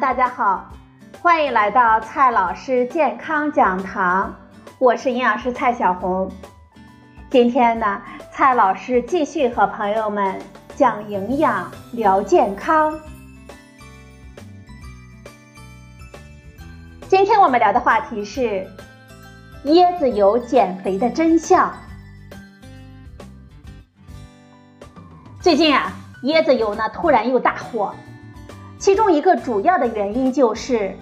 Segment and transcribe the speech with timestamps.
[0.00, 0.70] 大家好，
[1.20, 4.34] 欢迎来到蔡老师健康讲堂，
[4.78, 6.32] 我是营养师蔡小红。
[7.28, 8.00] 今天呢，
[8.30, 10.40] 蔡老师继续和朋友们
[10.74, 12.98] 讲营养、聊健康。
[17.06, 18.66] 今天我们聊的话题是
[19.66, 21.70] 椰子油减肥的真相。
[25.38, 27.94] 最近啊，椰子油呢突然又大火。
[28.82, 30.92] 其中一个主要的原因就是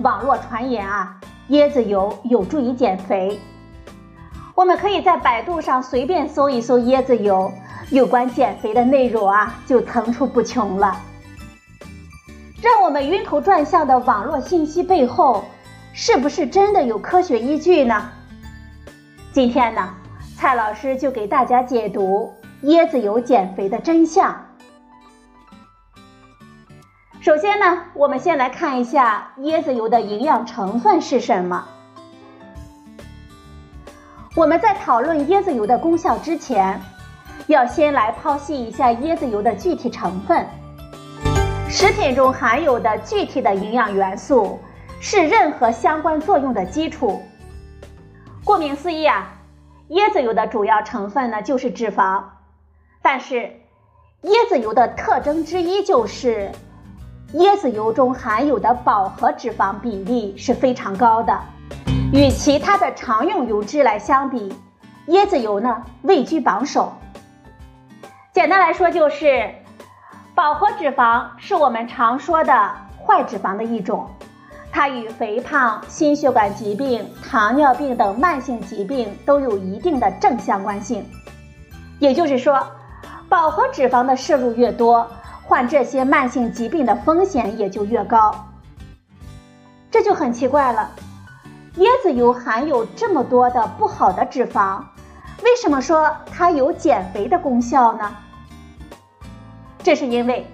[0.00, 1.16] 网络传言啊，
[1.50, 3.38] 椰子油有助于减肥。
[4.56, 7.52] 我们可以在百度上随便搜一搜椰子油，
[7.90, 11.00] 有关减肥的内容啊就层出不穷了。
[12.60, 15.44] 让我们晕头转向的网络信息背后，
[15.92, 18.10] 是不是真的有科学依据呢？
[19.30, 19.88] 今天呢，
[20.36, 24.36] 蔡老师就给大家解读椰子油减肥的真相。
[27.24, 31.66] 首先呢，我们先来看一下椰子油的营养成分是什么。
[34.36, 36.78] 我们在讨论椰子油的功效之前，
[37.46, 40.46] 要先来剖析一下椰子油的具体成分。
[41.70, 44.60] 食品中含有的具体的营养元素
[45.00, 47.22] 是任何相关作用的基础。
[48.44, 49.32] 顾名思义啊，
[49.88, 52.22] 椰子油的主要成分呢就是脂肪，
[53.00, 53.50] 但是
[54.24, 56.52] 椰子油的特征之一就是。
[57.34, 61.36] 椰子油中含有的饱和脂肪比例是非常高的，
[62.12, 64.54] 与其他的常用油脂来相比，
[65.08, 66.92] 椰子油呢位居榜首。
[68.32, 69.52] 简单来说就是，
[70.32, 72.70] 饱和脂肪是我们常说的
[73.04, 74.08] 坏脂肪的一种，
[74.70, 81.04] 它与肥胖、心血管疾病、糖尿病等慢性疾病都有一定的正相关性。
[81.98, 82.64] 也就是说，
[83.28, 85.04] 饱和脂肪的摄入越多。
[85.46, 88.34] 患这些慢性疾病的风险也就越高，
[89.90, 90.90] 这就很奇怪了。
[91.76, 94.82] 椰子油含有这么多的不好的脂肪，
[95.42, 98.16] 为什么说它有减肥的功效呢？
[99.82, 100.46] 这是因为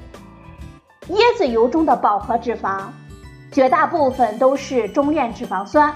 [1.10, 2.86] 椰子油中的饱和脂肪，
[3.52, 5.94] 绝大部分都是中链脂肪酸，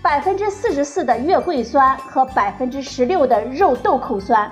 [0.00, 4.50] 百分之四十四的月桂酸和百分之十六的肉豆蔻酸。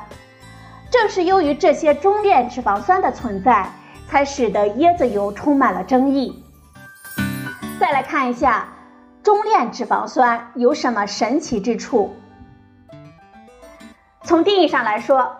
[0.91, 3.71] 正是由于这些中链脂肪酸的存在，
[4.09, 6.45] 才使得椰子油充满了争议。
[7.79, 8.69] 再来看一下
[9.23, 12.15] 中链脂肪酸有什么神奇之处。
[14.25, 15.37] 从定义上来说，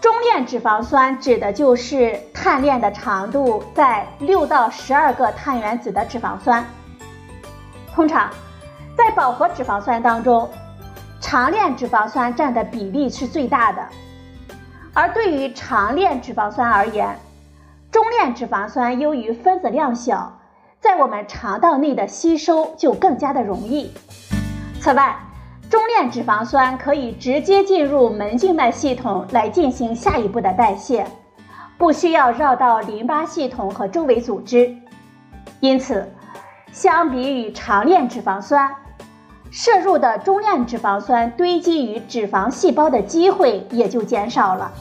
[0.00, 6.64] 中链脂肪酸指的就是碳链的长度在六到十二个碳原子的脂肪酸。
[7.94, 8.28] 通常，
[8.96, 10.50] 在饱和脂肪酸当中，
[11.20, 13.88] 长链脂肪酸占的比例是最大的。
[14.94, 17.18] 而对于长链脂肪酸而言，
[17.90, 20.38] 中链脂肪酸由于分子量小，
[20.80, 23.90] 在我们肠道内的吸收就更加的容易。
[24.80, 25.16] 此外，
[25.70, 31.06] 中链脂肪酸可以直接进入门静脉系统来进行下一步的代谢，
[31.78, 34.76] 不需要绕到淋巴系统和周围组织。
[35.60, 36.12] 因此，
[36.70, 38.70] 相比于长链脂肪酸，
[39.52, 44.72] 摄入的中链脂肪酸堆积于脂肪细胞的机会也就减少了。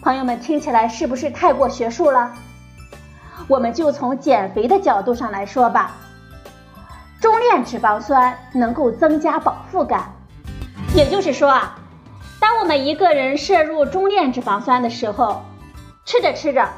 [0.00, 2.32] 朋友们听起来是不是太过学术了？
[3.48, 5.96] 我们就从减肥的角度上来说吧。
[7.20, 10.12] 中链脂肪酸能够增加饱腹感，
[10.94, 11.76] 也就是说啊，
[12.38, 15.42] 当我们一个人摄入中链脂肪酸的时候，
[16.04, 16.68] 吃着吃着，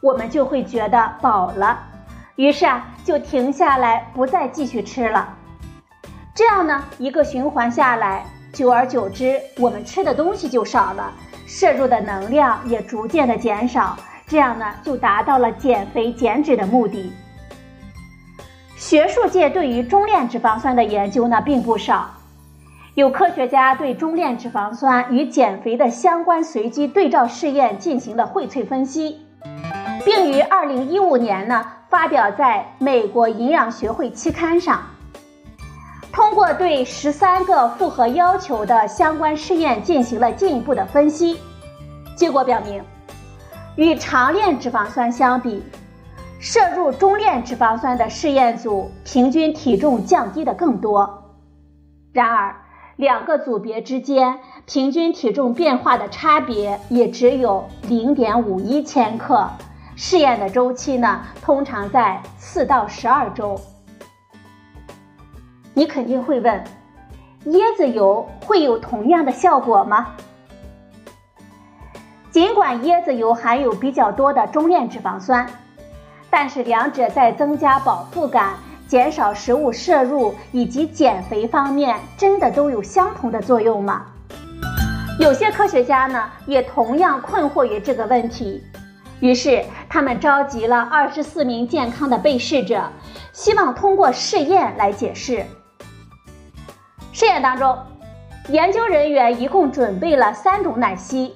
[0.00, 1.80] 我们就会觉得饱了，
[2.36, 5.34] 于是啊，就停下来不再继续吃了。
[6.36, 11.10] 这样呢，一个循环下来，久而久之，我们吃的东西就少了，
[11.46, 17.10] 摄入的能量也逐渐的减少，这样呢，就达到了减肥减脂的目的。
[18.76, 22.10] 学术界对于中链脂肪酸的研究呢，并不少，
[22.96, 29.22] 有科学家对中链脂肪酸与减肥的相关随机对照试验进行了荟萃分析，
[30.04, 34.82] 并于二零一五年呢，发表在美国营养学会期刊上。
[36.16, 41.38] 通过对十三个符合要求的相关试验进行了进一步的分析，
[42.16, 42.82] 结果表明，
[43.76, 45.62] 与长链脂肪酸相比，
[46.40, 51.22] 摄入中链脂肪酸的试验组平均体重降低的更多。
[52.14, 52.56] 然而，
[52.96, 59.46] 两个组别之间平均体重变化的差别也只有零点五一千克，
[59.96, 63.60] 试验的周期呢，通常在四到十二周。
[65.78, 66.64] 你肯定会问，
[67.48, 70.06] 椰子油会有同样的效果吗？
[72.30, 75.46] 尽管椰子油含有比较多的中链脂肪酸，
[76.30, 78.54] 但是两者在增加饱腹感、
[78.86, 84.06] 减少食物摄入以及减肥方面，真的都有相同的作用吗？
[85.20, 88.64] 有些科学家呢，也同样困惑于这个问题。
[89.20, 92.82] 于是，他们召集了二十四名健康的被试者，
[93.34, 95.44] 希望通过试验来解释。
[97.42, 97.76] 当中，
[98.48, 101.34] 研究人员一共准备了三种奶昔，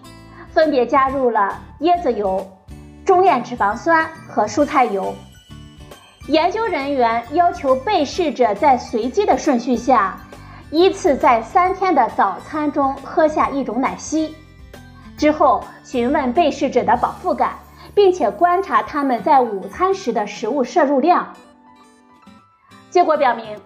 [0.50, 2.47] 分别加入了椰子油、
[3.05, 5.14] 中链脂肪酸和蔬菜油。
[6.29, 10.19] 研究人员要求被试者在随机的顺序下，
[10.70, 14.35] 依次在三天的早餐中喝下一种奶昔，
[15.17, 17.52] 之后询问被试者的饱腹感。
[17.93, 21.35] 并且观察他们在午餐时的食物摄入量。
[22.88, 23.58] 结果表明，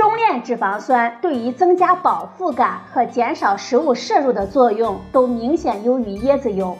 [0.00, 6.74] 中链脂肪酸对于增加饱腹感和减少食物摄入的作用都明显优于椰子油。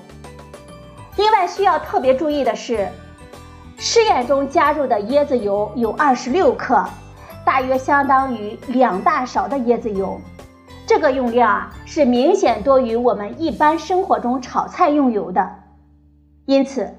[1.19, 2.89] 另外需要特别注意的是，
[3.77, 6.83] 试验中加入的椰子油有二十六克，
[7.45, 10.19] 大约相当于两大勺的椰子油。
[10.87, 15.47] 这个用量啊是明显多于我们一般生活中炒菜用油的。
[16.47, 16.95] 因此，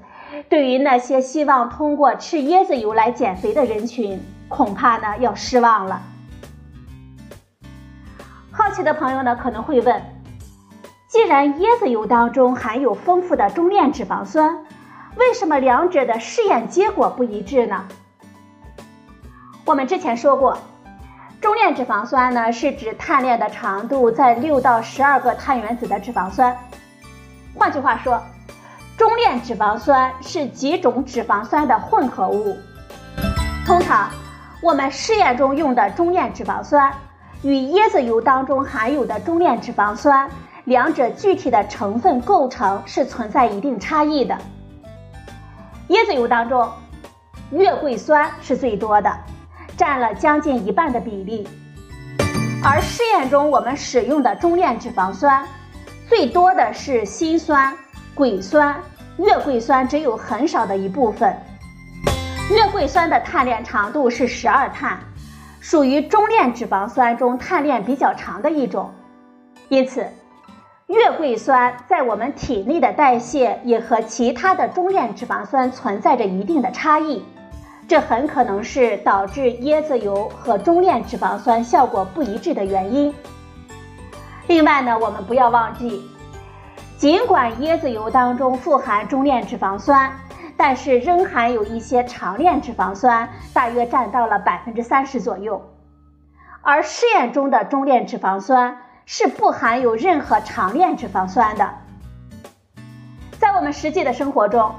[0.48, 6.00] 对于那些希望通过吃椰子油来减肥的人群，恐怕呢要失望了。
[8.64, 10.00] 好奇的朋友呢可能会问：
[11.08, 14.56] 既然椰子油当中含有丰富的中链脂肪酸，
[15.16, 17.84] 为什么两者的试验结果不一致呢？
[19.64, 20.56] 我们之前说过，
[21.40, 26.56] 中链脂肪酸呢是指碳链的长度在六到十二个碳原子的脂肪酸。
[27.58, 28.22] 换句话说。
[28.96, 32.56] 中链脂肪酸是几种脂肪酸的混合物。
[33.66, 34.08] 通常，
[34.62, 36.92] 我们试验中用的中链脂肪酸
[37.42, 40.30] 与椰子油当中含有的中链脂肪酸，
[40.64, 44.38] 两者具体的成分构成是存在一定差异的。
[45.88, 46.70] 椰子油当中，
[47.50, 49.12] 月桂酸是最多的，
[49.76, 51.48] 占了将近一半的比例。
[52.62, 55.44] 而试验中我们使用的中链脂肪酸，
[56.08, 57.74] 最多的是辛酸、
[58.14, 58.80] 癸酸。
[59.18, 61.36] 月桂酸只有很少的一部分，
[62.50, 64.98] 月桂酸的碳链长度是十二碳，
[65.62, 68.90] 属于中链脂肪酸中碳链比较长的一种，
[69.68, 70.04] 因此，
[70.88, 77.24] 月桂酸在我们体内的代谢也和其他的中链脂肪酸存在着一定的差异，
[77.86, 83.14] 这很可能是导致椰子油和中链脂肪酸效果不一致的原因。
[84.48, 86.02] 另外呢，我们不要忘记。
[86.98, 90.10] 尽管椰子油当中富含中链脂肪酸，
[90.64, 95.60] 但是仍含有一些长链脂肪酸，大约占到了百分之三十左右。
[96.60, 101.68] 而试验中的中链脂肪酸是不含有任何长链脂肪酸的。
[103.40, 104.72] 在我们实际的生活中，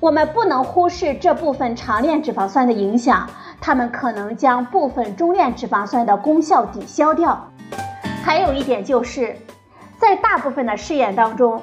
[0.00, 3.28] 我们不能忽视这部分长链脂肪酸的影响，
[3.60, 7.50] 它们可能将部分中链脂肪酸的功效抵消掉。
[8.24, 9.36] 还有一点就是。
[9.98, 11.60] 在大部分的试验当中，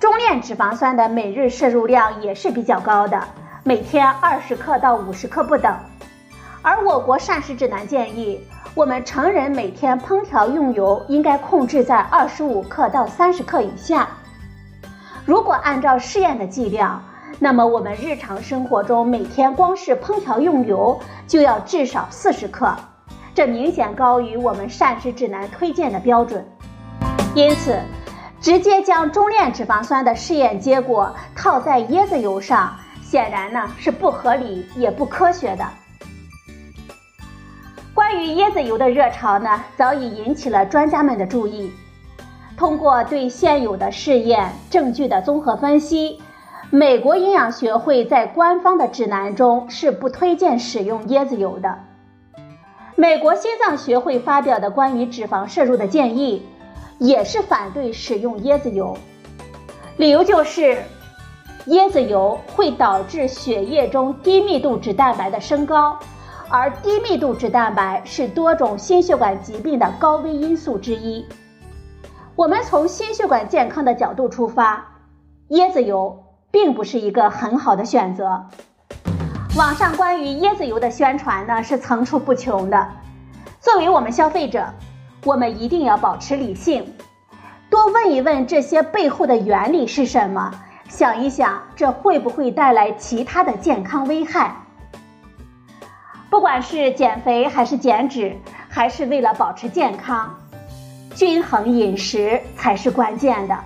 [0.00, 3.20] 中链脂肪酸的每日摄入量也是比较高的，
[3.64, 5.76] 每天二十克到五十克不等。
[6.62, 8.40] 而我国膳食指南建议，
[8.76, 14.08] 我们成人每天烹调用油应该控制在二十五克到三十克以下。
[15.24, 17.02] 如果按照试验的剂量，
[17.40, 22.72] 那么我们日常生活中每天光是烹调用油就要至少四十克，
[23.34, 26.46] 这明显高于我们膳食指南推荐的标准。
[27.34, 27.78] 因此，
[28.40, 35.66] 直接将中链脂肪酸的试验结果套在椰子油上，显然呢是不合理也不科学的。
[37.94, 41.72] 关于椰子油的热潮呢，早已引起了专家们的注意。
[42.56, 46.20] 通过对现有的试验证据的综合分析，
[46.70, 51.78] 美国营养学会在官方的指南中是不推荐使用椰子油的。
[52.94, 56.46] 美国心脏学会发表的关于脂肪摄入的建议。
[56.98, 58.96] 也是反对使用椰子油，
[59.96, 60.82] 理由就是
[61.66, 65.96] 椰子油会导致血液中低密度脂蛋白的升高，
[66.48, 71.24] 而低密度脂蛋白是多种心血管疾病的高危因素之一。
[72.34, 74.84] 我们从心血管健康的角度出发，
[75.50, 78.46] 椰子油并不是一个很好的选择。
[79.56, 82.88] 网上关于椰子油的宣传呢是层出不穷的，
[83.60, 84.66] 作为我们消费者。
[85.24, 86.94] 我们一定要保持理性，
[87.68, 90.52] 多问一问这些背后的原理是什么，
[90.88, 94.56] 想一想这会不会带来其他的健康危害。
[96.30, 98.36] 不管是减肥还是减脂，
[98.68, 100.34] 还是为了保持健康，
[101.14, 103.58] 均衡饮食才是关键的。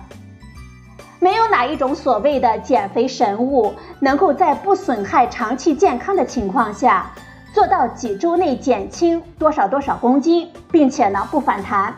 [1.19, 7.11] 没有哪一种所谓的减肥神物能够在不损害长期健康的情况下，
[7.53, 11.93] 做到几周内减轻多少多少公斤，并且呢不反弹。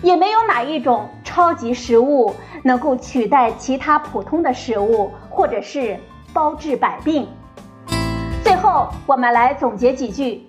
[0.00, 5.98] 也没有哪一种超级食物能够取代其他普通的食物，或者是
[6.32, 7.26] 包治百病。
[8.44, 10.48] 最后，我们来总结几句：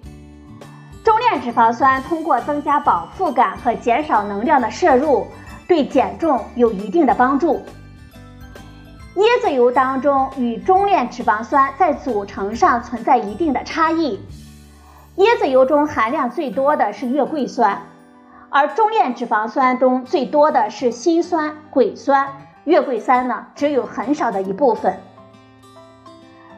[1.03, 5.25] 中链脂肪酸通过增加饱腹感和减少能量的摄入，
[5.67, 7.59] 对减重有一定的帮助。
[9.15, 14.21] 椰子油当中与中链脂肪酸在组成上存在一定的差异，
[15.17, 17.81] 椰子油中含量最多的是月桂酸。
[18.49, 22.27] 而中链脂肪酸中最多的是辛酸、癸酸，
[22.63, 24.97] 月桂酸呢只有很少的一部分。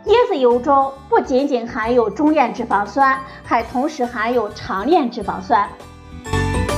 [0.05, 5.67] 椰子油中不仅仅含有中链脂肪酸，还同时含有长链脂肪酸。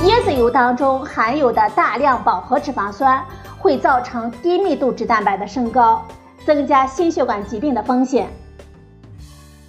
[0.04, 3.22] 椰子油当中含有的大量饱和脂肪酸
[3.66, 6.06] 会造成低密度脂蛋白的升高，
[6.44, 8.28] 增加心血管疾病的风险。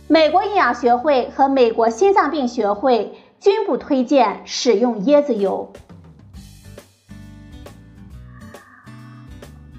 [0.07, 3.11] 美国营养学会和美国心脏病学会。
[3.39, 5.71] 均不推荐使用椰子油。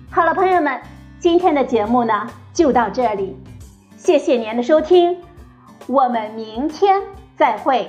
[0.08, 0.80] 好了，朋友们，
[1.18, 3.36] 今天的节目呢就到这里，
[3.96, 5.20] 谢谢您的收听，
[5.88, 7.02] 我们明天
[7.36, 7.88] 再会。